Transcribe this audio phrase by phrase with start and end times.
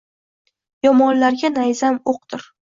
[0.87, 2.53] Yomonlarga nayzam o‘qdir